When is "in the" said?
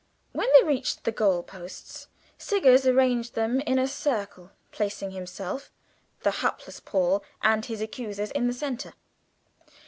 8.31-8.53